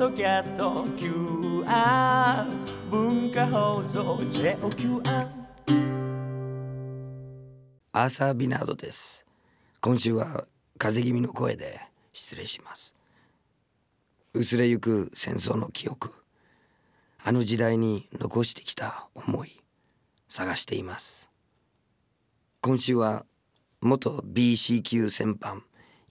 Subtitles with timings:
[0.00, 2.46] ドキャスト QR
[2.90, 5.26] 文化放送 JOQR
[7.92, 9.26] アーサー・ビナードです。
[9.82, 10.46] 今週は
[10.78, 11.82] 風邪気味の声で
[12.14, 12.94] 失礼します。
[14.32, 16.14] 薄れゆく戦争の記憶。
[17.22, 19.60] あの時代に残してきた思い
[20.30, 21.28] 探しています。
[22.62, 23.26] 今週は
[23.82, 25.62] 元 BC 級戦犯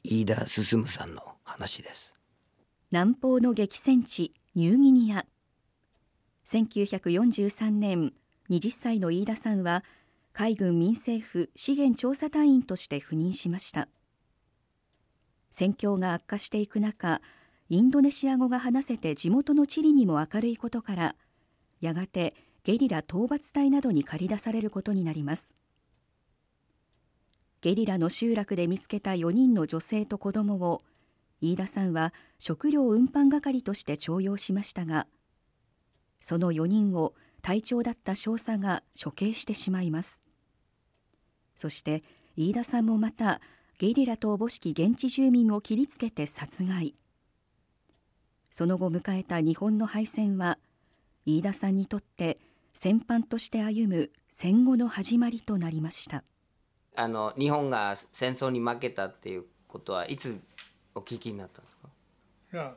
[0.03, 2.18] 飯田進さんの話です。
[2.91, 5.27] 南方の激戦地ニューギニア。
[6.47, 8.13] 1943年
[8.49, 9.83] 20歳の飯田さんは
[10.33, 13.89] 海軍民政府資源調査隊員として赴任しました。
[15.51, 17.21] 戦況が悪化していく中
[17.69, 21.15] インドネシア語が話せて地元の地理にも明るいことから
[21.81, 22.33] やがて
[22.63, 25.55] ゲリラ討伐隊などに駆り出されることになります。
[27.61, 30.81] ゲリラの集落で見つけた4人の女性と子供を
[31.41, 35.07] 飯田さんは食料運搬係として徴用しましたが
[36.21, 40.23] その4人を隊長だった少佐が処刑してしまいます。
[41.55, 42.03] そして
[42.35, 43.41] 飯田さんもまた
[43.77, 46.95] ゲリラとおぼしき現地住民を切りつけて殺害。
[48.49, 50.57] その後迎えた日本の敗戦は
[51.25, 52.37] 飯田さんにとって
[52.73, 56.23] 戦犯として歩む戦後の始まりとなりました。
[56.95, 60.39] あの日本が戦争に負けたっていうことはいつ
[60.99, 61.89] お聞きになったんですか？
[62.53, 62.73] いや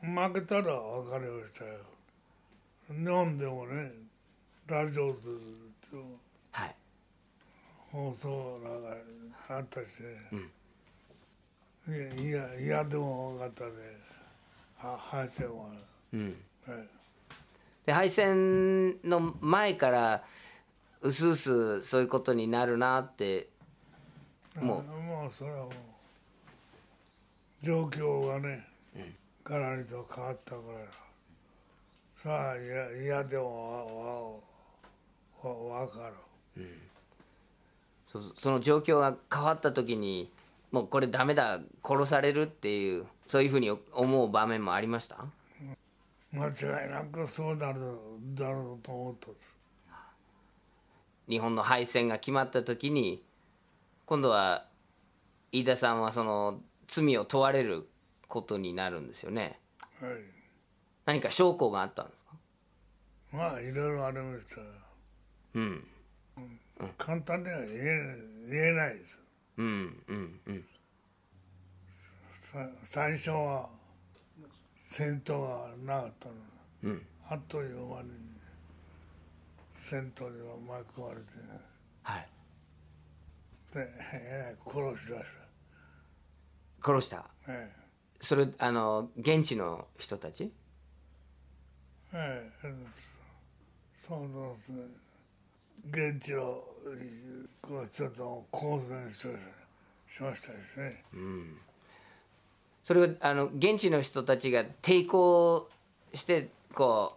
[0.00, 1.78] 負けたら分かりましたよ。
[2.88, 3.92] 日本でもね
[4.66, 5.18] ラジオと
[6.52, 6.74] はい。
[7.92, 8.82] 放送なん
[9.48, 10.08] かあったしね、
[11.88, 13.70] いやいやいやでも分かったね。
[14.76, 15.70] は敗戦は、
[16.12, 16.36] うん。
[16.66, 16.88] はい
[17.86, 20.22] で敗戦の前から
[21.00, 23.48] うすうすそういうことになるなって
[24.56, 25.70] もあもうそれはもう
[27.62, 28.66] 状況がね、
[29.44, 30.78] がらりと変わったから。
[32.12, 34.40] さあいやいやでも
[35.42, 36.10] わわわ分か
[36.56, 36.66] る。
[38.06, 40.30] そその状況が変わった時に
[40.70, 45.24] もうこれダメだ殺されるっていうそういうふうに思う場面もありました？
[46.32, 47.80] 間違いなくそうなる
[48.34, 49.28] だろうと思った
[51.28, 53.22] 日本の敗戦が決まった時に
[54.06, 54.66] 今度は
[55.52, 56.60] 飯田さんはその
[56.92, 57.88] 罪を問われる
[58.26, 59.60] ことになるんですよね。
[59.80, 60.10] はい。
[61.06, 62.36] 何か証拠があったんですか？
[63.32, 64.60] まあいろいろありました。
[65.54, 65.86] うん。
[66.98, 67.70] 簡単には言え
[68.50, 69.24] 言えないです。
[69.56, 70.64] うんうんうん。
[72.32, 73.68] さ最初は
[74.76, 76.34] 戦闘がなかったの。
[76.84, 77.06] うん。
[77.28, 78.10] あっという間に
[79.72, 81.26] 戦闘には巻き込まれて。
[82.02, 82.28] はい。
[83.72, 83.82] でえ
[84.38, 85.24] らい殺し出し
[86.84, 87.16] 殺した。
[87.16, 87.70] たえ。
[88.20, 90.52] それあの現地の人たち？
[92.12, 92.74] えええ
[93.94, 94.82] そうですね
[95.90, 96.40] 現地の
[97.62, 99.28] こうちょっと抗戦し
[100.12, 101.04] しましたですね。
[102.82, 105.68] それはあの現地の人たちが抵抗
[106.12, 107.16] してこ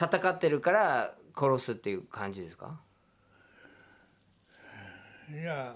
[0.00, 2.80] う戦ってるから殺すっていう感じですか？
[5.30, 5.74] いや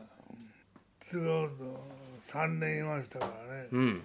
[1.11, 4.05] 都合と3年いましたからね、うん。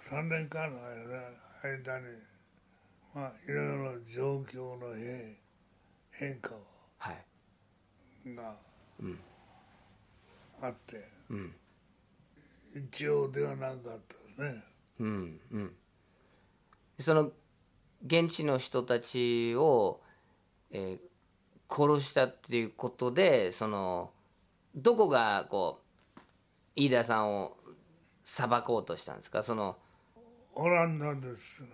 [0.00, 2.06] 3年間の間間に
[3.14, 5.36] まあいろいろ状況の変
[6.10, 6.50] 変化
[6.98, 8.34] はい。
[8.34, 8.54] が
[10.62, 10.96] あって、
[12.74, 14.00] 一応ではなかったで
[14.34, 14.64] すね。
[15.00, 15.74] うんうん。
[16.98, 17.30] その
[18.04, 20.00] 現地の人たちを、
[20.70, 21.06] えー
[21.68, 24.10] 殺したっていうことでその
[24.74, 25.85] どこがこう
[26.76, 27.56] 飯田さんを
[28.22, 29.42] 裁こうとしたんですか？
[29.42, 29.76] その
[30.54, 31.66] オランダです。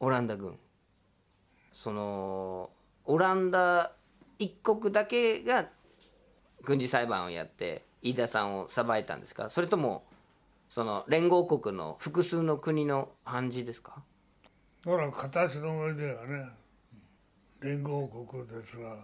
[0.00, 0.58] オランダ軍。
[1.72, 2.70] その
[3.04, 3.92] オランダ
[4.38, 5.68] 一国だけが
[6.62, 9.48] 軍事裁判をやって飯田さんを裁いたんですか？
[9.48, 10.04] それとも
[10.68, 14.02] その連合国の複数の国の判事ですか？
[14.84, 16.48] だから形の上ではね
[17.60, 18.96] 連合国ですが、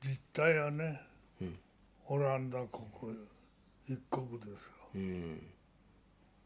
[0.00, 1.00] 実態はね、
[2.06, 3.14] オランダ国
[3.86, 5.00] 一国ですよ。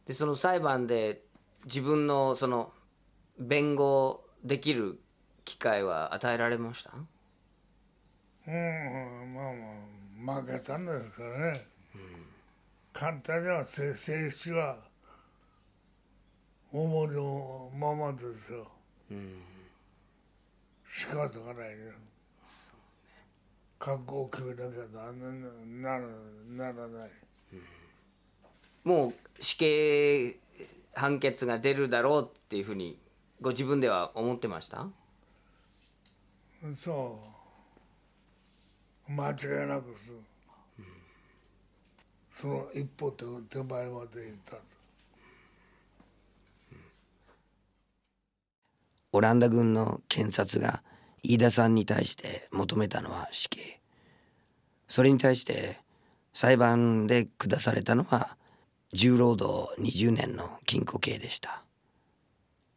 [0.06, 1.22] でその裁判で
[1.66, 2.72] 自分のその
[3.38, 4.98] 弁護できる
[5.44, 6.92] 機会は与えられました？
[8.46, 8.54] うん
[9.34, 9.52] まあ
[10.24, 11.66] まあ負けたんですからね、
[12.92, 14.78] 簡単には静静止は
[16.72, 18.66] 思いのままですよ、
[20.84, 21.92] 仕方がないよ
[23.78, 25.30] 覚悟を決めなきゃなな
[25.66, 27.10] ならならない。
[28.84, 30.36] もう死刑
[30.94, 32.98] 判決が出るだろうっていうふうに
[33.40, 34.86] ご自分では思ってました？
[36.74, 37.20] そ
[39.08, 39.12] う。
[39.12, 40.12] 間違いなくす、
[42.30, 44.62] その一歩手手前まで行ったと。
[49.12, 50.82] オランダ軍の検察が
[51.22, 53.80] 飯田さんに対して求めたのは死刑
[54.88, 55.78] それに対して
[56.32, 58.36] 裁判で下されたのは
[58.92, 61.62] 重労働20年の禁錮刑でした。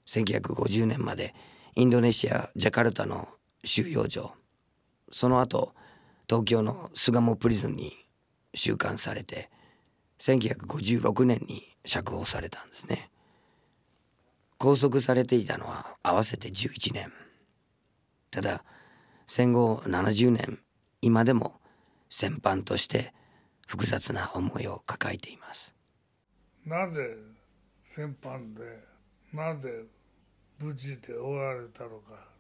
[0.08, 1.34] 1950年まで
[1.76, 3.30] インドネシア・ジャカルタの
[3.64, 4.34] 収容所。
[5.12, 5.74] その後
[6.28, 7.94] 東京の巣鴨プリズンに
[8.54, 9.50] 収監されて
[10.20, 13.10] 1956年に釈放されたんですね。
[14.58, 17.12] 拘束されていたのは合わせて11年。
[18.32, 18.64] ただ
[19.28, 20.60] 戦後70年
[21.02, 21.60] 今でも
[22.10, 23.14] 戦犯として
[23.68, 25.74] 複雑な思いを抱えています。
[26.66, 27.16] なぜ
[27.84, 28.64] 戦犯で
[29.34, 29.86] なぜ
[30.60, 32.32] 無事でおられたのか。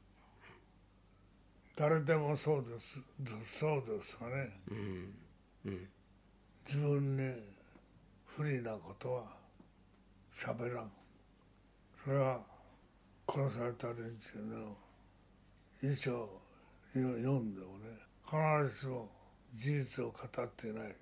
[1.75, 3.01] 誰でもそうです
[3.43, 5.13] そうですかね、うん
[5.65, 5.87] うん。
[6.67, 7.33] 自分に
[8.25, 9.23] 不利なことは
[10.31, 10.91] 喋らん。
[11.95, 12.41] それは
[13.27, 14.77] 殺された連中の
[15.83, 16.41] 遺書を
[16.93, 17.05] 読
[17.39, 17.87] んでもね
[18.25, 18.37] 必
[18.69, 19.09] ずしも
[19.53, 20.95] 事実を語ってない。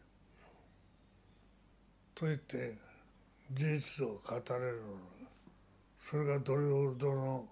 [2.15, 2.75] と言って
[3.51, 4.81] 事実を語れるの。
[5.99, 7.45] それがどれほどの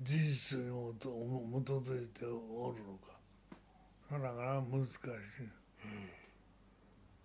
[0.00, 1.00] 事実にも基
[1.70, 3.18] づいておるのか。
[4.10, 5.00] だから難しい、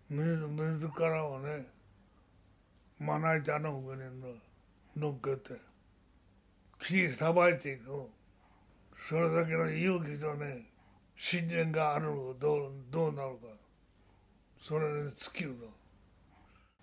[0.10, 1.68] 水水からをね
[3.00, 4.04] まな板の上に
[4.98, 5.54] 乗っけて
[6.83, 8.10] 木さばいていく。
[8.93, 10.65] それだけの勇気とね
[11.15, 13.47] 信念があるのかどうどうなるか
[14.57, 15.55] それに尽きるの。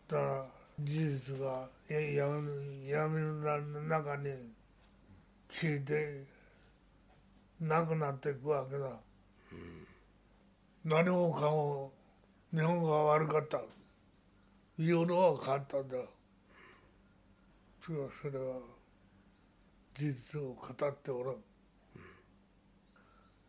[0.09, 0.47] だから
[0.81, 4.31] 事実が闇闇の中に
[5.49, 6.25] 消えて
[7.61, 8.87] なくなっていくわけだ、
[9.53, 9.87] うん、
[10.85, 11.93] 何もかも
[12.53, 13.61] 日本が悪かった。
[14.83, 15.97] いうのは変わったんだ
[17.81, 17.99] それ
[18.39, 18.61] は
[19.93, 21.35] 事実を語っておらん、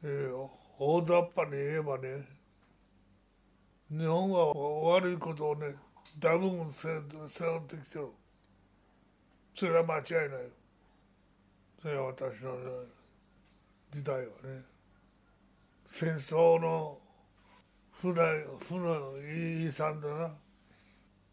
[0.04, 0.48] えー、
[0.80, 2.28] 大雑把に言えばね
[3.90, 4.54] 日本は
[4.96, 5.68] 悪いことをね
[6.20, 8.08] だいぶ背負ってきてる。
[9.54, 10.52] それは間違いない。
[11.82, 12.62] それは私の、ね、
[13.92, 14.30] 時代はね。
[15.88, 16.98] 戦争の
[17.92, 18.24] 負の
[18.60, 19.18] 負の
[19.66, 20.32] 遺産だな。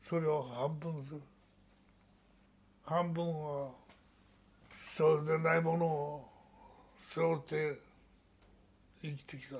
[0.00, 1.20] それを半分する
[2.84, 3.70] 半分は
[4.72, 6.28] そうでないものを
[6.98, 7.87] 背負って
[9.00, 9.56] 生きてきた、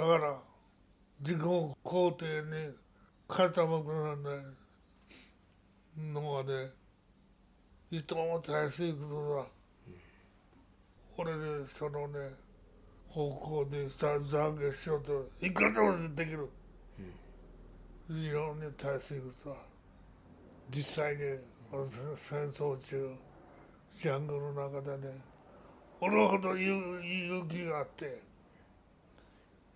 [0.00, 0.42] だから
[1.20, 2.74] 自己肯定に
[3.28, 4.34] 傾くなんない。
[5.94, 6.50] のはね
[7.90, 9.46] いとも大切ことだ、
[11.18, 12.18] 俺ねそのね
[13.10, 16.48] 方向でさ懺悔しようといくらでもできる、
[18.08, 19.56] 非常に大切ことだ。
[20.70, 21.20] 実際に
[22.16, 23.14] 戦争中
[23.94, 25.12] ジャングルの中でね
[26.04, 28.20] 俺ほど勇気があって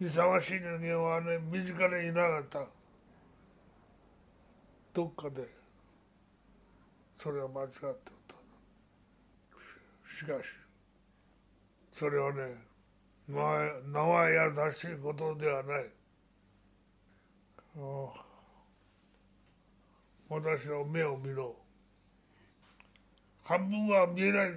[0.00, 2.58] 勇ましい人間はね身近にいなかった。
[4.92, 5.42] どっかで
[7.14, 8.34] それは間違っておった。
[10.12, 10.48] しかし
[11.92, 12.40] それはね
[13.28, 13.40] 名
[14.00, 15.92] は優しいことではない。
[20.28, 21.54] 私の目を見ろ。
[23.44, 24.50] 半分は見えない。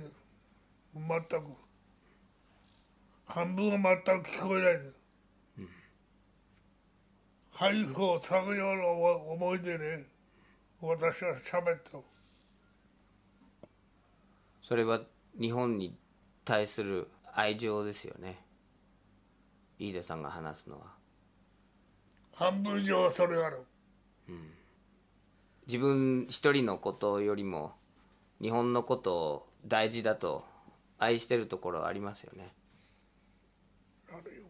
[0.96, 1.69] 全く。
[3.30, 5.00] 半分は全く聞こえないです。
[7.54, 10.08] 俳句を咲くような思いでね
[10.82, 12.00] 私は喋った
[14.64, 15.02] それは
[15.40, 15.96] 日本に
[16.46, 18.42] 対する愛情ですよね。
[19.78, 20.88] 飯田さんが話すのは。
[22.34, 23.58] 半分以上はそれある、
[24.30, 24.52] うん、
[25.68, 27.74] 自分一人のことよりも
[28.42, 30.46] 日本のことを大事だと
[30.98, 32.54] 愛してるところありますよね
[34.12, 34.44] あるよ。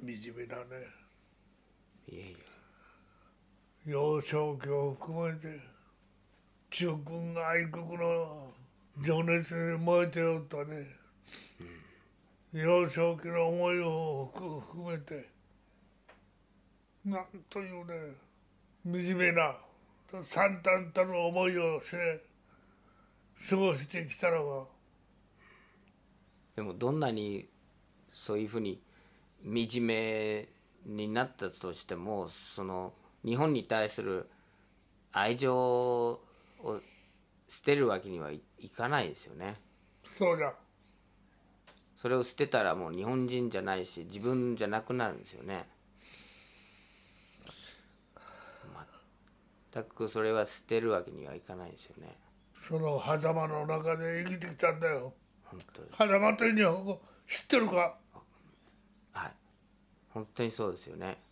[0.00, 0.64] 惨めだね。
[2.08, 2.36] いえい
[3.86, 5.60] え幼少期を含めて
[6.70, 8.52] 中君が愛国の
[9.02, 10.86] 情熱に燃えておったね、
[12.52, 15.34] うん、幼少期の思いを含めて。
[17.04, 18.16] なんというね
[18.82, 19.54] 惨めな
[20.22, 21.98] 惨憺たる思いをして
[23.50, 24.64] 過ごしてきたのが
[26.56, 27.48] でもどんなに
[28.12, 28.80] そういうふうに
[29.42, 30.48] 惨め
[30.86, 32.92] になったとしてもその
[33.24, 34.28] 日本に対する
[35.12, 36.20] 愛情を
[37.48, 39.60] 捨てるわけにはいいかないですよね。
[40.02, 40.54] そうだ。
[41.96, 45.68] それを捨てたらもう日本人じゃないし自分じゃなくなるんですよね。
[49.72, 52.16] 全くそれは捨てるわけにはいかないですよね。
[52.54, 55.14] その狭間の中で生きてきたんだよ
[55.54, 55.96] 本当です。
[55.96, 57.96] 狭間という日本語知ってるか？
[59.12, 59.32] はい。
[60.10, 61.22] 本当にそうですよね。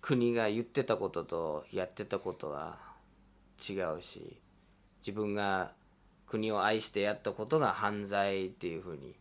[0.00, 2.78] 国が言ってたこととやってたことは
[3.68, 4.36] 違うし
[5.00, 5.72] 自分が
[6.26, 9.14] 国を愛してやったことが犯罪っていうふうに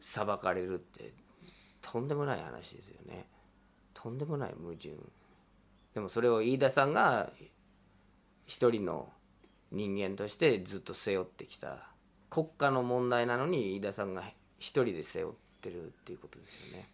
[0.00, 1.12] 裁かれるって
[1.82, 3.26] とんでもない話ですよね。
[3.94, 4.90] とんでもない矛盾。
[5.94, 7.30] でもそれを飯田さんが
[8.44, 9.08] 一人の
[9.70, 11.88] 人間としてずっと背負ってきた
[12.36, 14.22] 国家の問題なのに飯田さんが
[14.58, 16.86] 一人で背負ってるっていうことですよね。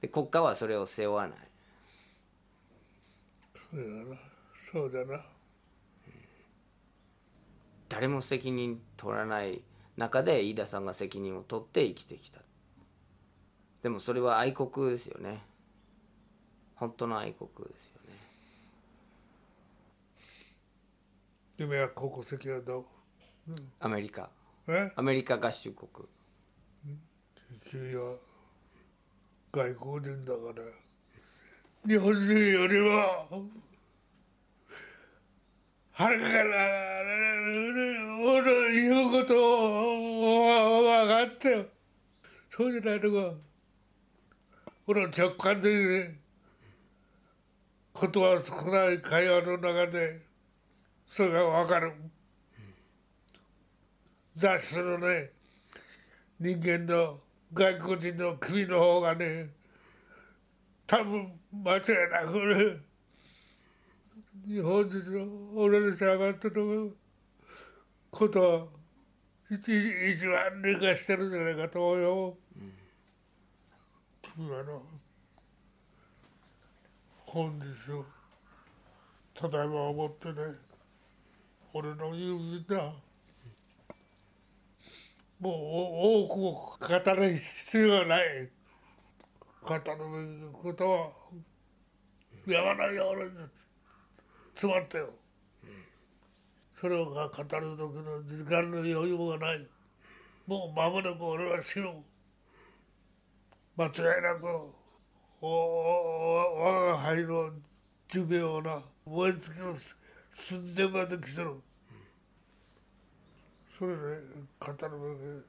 [0.00, 1.38] で国家はそれを背負わない。
[3.54, 4.16] そうだな。
[4.54, 5.20] そうだな。
[7.90, 9.60] 誰も責任取らない
[9.98, 12.40] 中で飯田さんが責任を取って生きてきた。
[13.82, 15.42] でもそれは愛国ですよね。
[16.76, 18.14] 本当の愛国ですよね。
[21.58, 22.86] 夢は国籍はどう？
[23.80, 24.30] アメリカ
[24.68, 24.92] え？
[24.94, 25.88] アメリカ合衆国。
[27.68, 28.16] 君は
[29.52, 30.62] 外国人だから。
[31.84, 33.26] 日本人よりは
[35.94, 36.54] はるかから
[38.24, 41.66] 俺の言うことを分かってよ。
[42.48, 43.34] そうじゃないのか。
[44.86, 45.72] 俺は直感的に
[48.00, 50.20] 言葉少ない会話の中で
[51.06, 51.92] それが分かる
[54.34, 55.30] 雑誌のね
[56.40, 57.18] 人間の
[57.52, 59.50] 外国人の首の方がね
[60.86, 62.92] 多分間違いなくね
[64.46, 64.98] 日本人
[65.54, 66.96] の俺の下がってる
[68.10, 68.66] ことは
[69.50, 72.36] 一一番理解してるんじゃないかと思うよ。
[74.22, 74.72] 君はな
[77.26, 77.66] 本日
[79.34, 80.40] ただいま思ってね
[81.74, 82.92] 俺の友人だ。
[85.42, 85.54] もう
[86.28, 88.48] 多く語る必要はない。
[89.60, 89.88] 語るべ
[90.38, 91.10] きことは
[92.46, 93.30] 山のように
[94.54, 95.10] 詰まったよ、
[96.70, 99.68] それを語る時の時間の余裕がない。
[100.46, 101.88] もう間もなく俺は死ぬ。
[103.76, 103.88] 間違
[104.20, 104.46] いなく
[105.40, 107.50] おお我が輩の
[108.06, 108.80] 寿命をな。
[109.04, 109.74] 燃え尽きの
[110.30, 111.60] 寸前まで来てる。
[113.82, 113.98] それで
[114.60, 115.44] 語る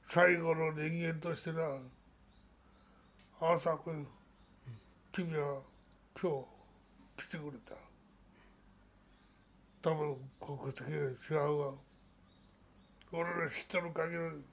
[0.00, 1.58] 最後の人間としてな
[3.40, 4.06] 朝君
[5.10, 5.58] 君は
[6.22, 7.74] 今日来てくれた。
[9.82, 10.88] 多分国籍
[11.32, 11.74] が違うわ。
[13.10, 14.44] 俺の知ってる限り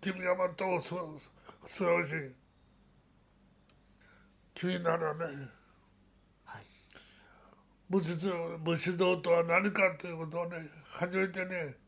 [0.00, 2.34] 君がまたもすふさわしい。
[4.54, 5.24] 君ならね
[6.46, 6.62] はい。
[7.90, 8.32] 無実
[8.64, 11.79] 無指導とは何かということをね初めてね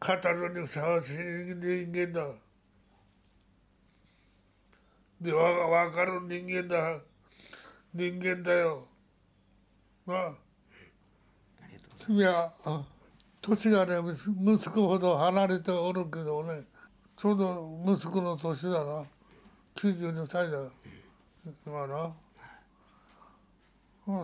[0.00, 2.26] 語るにふさわしい人間だ。
[5.20, 6.98] でわ分かる人間だ。
[7.92, 8.88] 人間だよ。
[10.06, 10.32] なあ
[12.06, 12.82] 君はあ
[13.42, 13.98] 年がね
[14.42, 16.64] 息子ほど離れておるけどね
[17.16, 19.04] ちょうど息子の年だな。
[19.76, 20.58] 92歳だ。
[21.64, 22.12] 今な、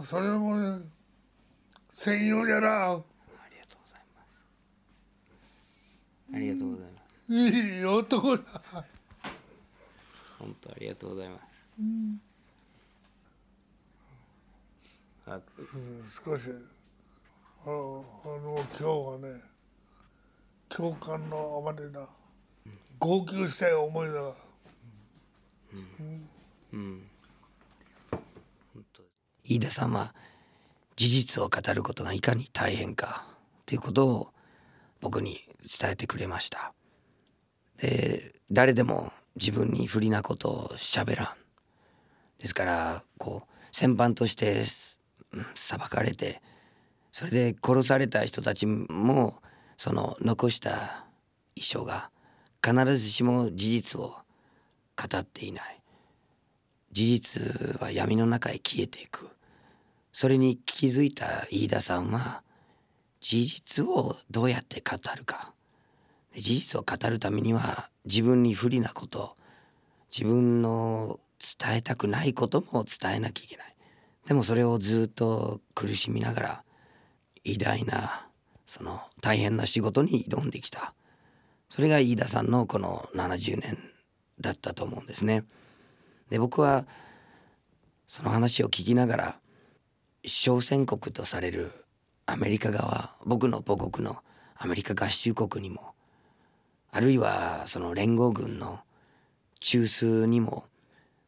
[0.02, 0.80] それもね
[1.88, 2.96] 戦友じゃなあ
[3.50, 4.26] りがとうございます
[6.34, 7.34] ありがとうございます。
[7.34, 8.42] いい男だ
[10.38, 11.42] 本当ありがとうございます、
[15.26, 15.40] あ
[16.24, 16.50] 少し
[17.64, 19.40] ああの今日はね
[20.68, 22.06] 共感のあまりな
[22.98, 24.26] 号泣したい思いだから。
[26.72, 27.08] うん。
[28.74, 29.02] 本当
[29.44, 30.14] 飯田さんは
[30.96, 33.26] 事実を語ることがいかに大変か
[33.64, 34.32] ということを
[35.00, 35.40] 僕に
[35.80, 36.72] 伝えてくれました。
[37.78, 41.28] で誰でも自分に不利なことを喋らん。
[42.38, 44.64] ですからこう戦犯として
[45.54, 46.42] 裁かれて
[47.12, 49.40] それで殺された人たちも
[49.76, 51.06] その残した
[51.54, 52.10] 遺書が
[52.64, 54.16] 必ずしも事実を
[54.96, 55.82] 語っていない
[56.92, 59.28] 事実は闇の中へ消えていく
[60.12, 62.42] それに気づいた飯田さんは
[63.28, 65.52] 事実をどうやって語るか。
[66.36, 69.36] 事実を語るためには自分に不利なこと
[70.16, 73.74] 自分の伝えたくないことも伝えなきゃいけない。
[74.28, 76.64] でもそれをずっと苦しみながら
[77.42, 78.28] 偉大な
[78.64, 80.94] その大変な仕事に挑んできた。
[81.68, 83.76] それが飯田さんのこの70年
[84.38, 85.42] だったと思うんですね。
[86.30, 86.86] で僕は
[88.06, 89.40] その話を聞きながら
[90.24, 91.85] 小戦国とされる
[92.26, 94.18] アメリカ側僕の母国の
[94.56, 95.94] アメリカ合衆国にも
[96.90, 98.80] あるいはその連合軍の
[99.60, 100.64] 中枢にも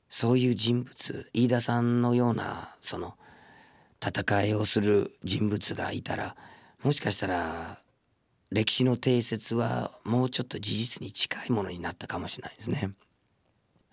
[0.09, 3.15] そういう人物飯田さんのようなその
[4.05, 6.37] 戦いをする人物がいたら
[6.83, 7.81] もしかしたら
[8.51, 12.93] 歴史の定説はもうちょっと事実に近いものになったかもしれないですね。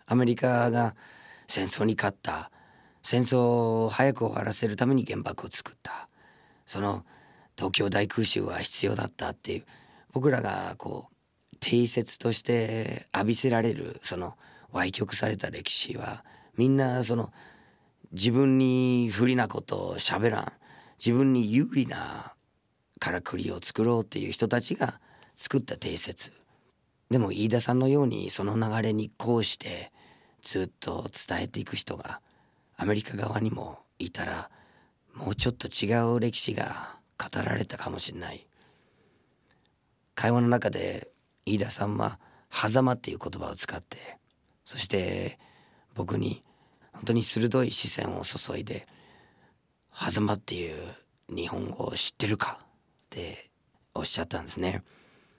[0.06, 0.96] アメリカが
[1.48, 2.52] 戦争に勝った
[3.04, 6.08] 戦争を早く終わらせるために原爆を作った
[6.66, 7.06] その
[7.58, 9.64] 東京大空襲は必要だったっていう
[10.14, 14.36] 僕らがこう定説として浴びせられるその
[14.72, 16.24] 歪曲された歴史は
[16.58, 17.32] みんなその
[18.12, 20.52] 自分に不利なことをしゃべらん
[21.04, 22.34] 自分に有利な
[23.00, 25.00] からくりを作ろうっていう人たちが
[25.36, 26.32] 作った定説。
[27.10, 29.92] でも飯田さんのようにその流れにこうして
[30.42, 32.22] ずっと伝えていく人が
[32.78, 34.50] アメリカ側にもいたら
[35.16, 38.46] もうちょっと違う歴史が語られたかもしれない
[40.14, 41.10] 会話の中で
[41.46, 42.20] 飯田さんは
[42.52, 44.18] 「狭間」っていう言葉を使って
[44.66, 45.40] そして
[45.94, 46.44] 僕に
[46.94, 48.88] 本当に鋭い視線を注いで
[49.94, 50.94] 「狭間」っていう
[51.30, 52.68] 日本語を知ってるかっ
[53.10, 53.50] て
[53.94, 54.84] おっしゃったんですね。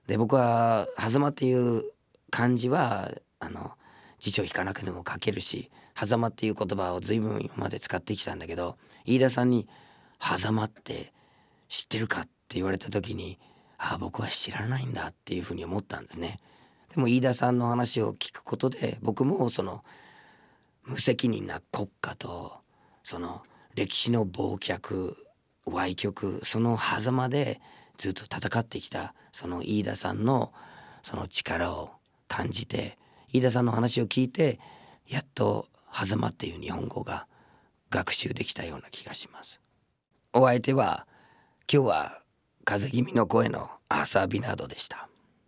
[0.06, 1.84] で僕は「狭間」っていう
[2.30, 3.72] 漢字はあの
[4.18, 9.68] 辞書を引かなくても書けるし「狭間」っていう言葉を随分今まで使ってきたんだけど飯田さんに
[10.20, 11.12] 「狭間って
[11.68, 13.38] 知ってるか?」って言われた時に
[13.78, 16.38] ああ僕は知らないんだっていうふうに思ったんですね。
[16.94, 19.84] でも飯田さんの話を聞くことで僕もその
[20.84, 22.60] 無責任な国家と
[23.02, 23.42] その
[23.74, 25.14] 歴史の忘却
[25.66, 27.60] 歪曲その狭間で
[27.98, 30.52] ずっと戦ってきたその飯田さんの
[31.02, 31.90] その力を
[32.28, 32.98] 感じて
[33.32, 34.58] 飯田さんの話を聞いて
[35.06, 37.26] やっと狭間っていう日本語が
[37.90, 39.60] 学習できたような気がします。
[40.32, 41.06] お相手は
[41.72, 42.22] 今日は
[42.64, 45.08] 風邪気味の声のアーサー・ビナードでした。